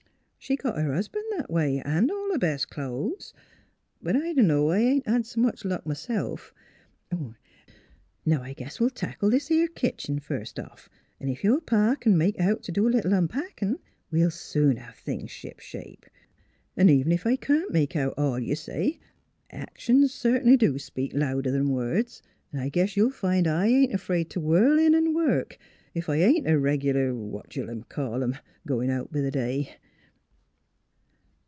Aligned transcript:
She 0.43 0.55
got 0.55 0.75
her 0.79 0.91
husban' 0.91 1.21
that 1.37 1.45
a 1.49 1.51
way 1.51 1.79
'n' 1.81 2.09
all 2.09 2.31
her 2.31 2.39
best 2.39 2.71
clo'es. 2.71 3.31
But 4.01 4.15
I 4.15 4.33
don' 4.33 4.47
know; 4.47 4.69
I 4.71 4.79
ain't 4.79 5.05
had 5.07 5.19
s' 5.21 5.37
much 5.37 5.63
luck, 5.63 5.85
myself.... 5.85 6.51
Now, 8.25 8.41
I 8.41 8.53
guess 8.53 8.79
we'll 8.79 8.89
tackle 8.89 9.29
this 9.29 9.51
'ere 9.51 9.67
kitchen, 9.67 10.17
first 10.19 10.55
So 10.55 10.63
NEIGHBORS 10.63 10.71
off, 10.71 10.89
'n' 11.19 11.29
ef 11.29 11.43
your 11.43 11.61
pa 11.61 11.93
c'n 12.01 12.17
make 12.17 12.39
out 12.39 12.63
t' 12.63 12.71
do 12.71 12.87
a 12.87 12.89
little 12.89 13.13
un 13.13 13.27
packin' 13.27 13.77
we'll 14.09 14.31
soon 14.31 14.77
hev 14.77 14.95
things 14.95 15.29
ship 15.29 15.59
shape. 15.59 16.07
'N' 16.75 16.89
even 16.89 17.13
ef 17.13 17.27
I 17.27 17.35
can't 17.35 17.71
make 17.71 17.95
out 17.95 18.15
all 18.17 18.39
you 18.39 18.55
say, 18.55 18.97
actions 19.51 20.11
cert'nly 20.11 20.57
do 20.57 20.79
speak 20.79 21.13
louder 21.13 21.55
'n' 21.55 21.69
words, 21.69 22.23
'n' 22.51 22.59
I 22.61 22.69
guess 22.69 22.97
you'll 22.97 23.11
find 23.11 23.45
I 23.47 23.67
ain't 23.67 23.93
afraid 23.93 24.31
t' 24.31 24.39
whirl 24.39 24.79
in 24.79 24.95
'n' 24.95 25.13
work, 25.13 25.59
ef 25.95 26.09
I 26.09 26.15
ain't 26.15 26.47
a 26.49 26.57
reg'lar 26.57 27.13
whachucallem, 27.13 28.37
goin' 28.65 28.89
out 28.89 29.11
b' 29.11 29.21
th' 29.21 29.31
day." 29.31 29.75